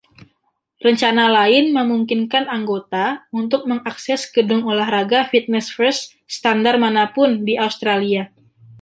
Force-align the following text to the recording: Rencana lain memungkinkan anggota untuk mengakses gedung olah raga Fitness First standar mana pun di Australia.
Rencana 0.85 1.25
lain 1.37 1.65
memungkinkan 1.77 2.43
anggota 2.57 3.07
untuk 3.39 3.61
mengakses 3.71 4.21
gedung 4.35 4.61
olah 4.71 4.89
raga 4.95 5.19
Fitness 5.31 5.67
First 5.77 6.03
standar 6.35 6.75
mana 6.83 7.03
pun 7.15 7.29
di 7.47 7.53
Australia. 7.67 8.23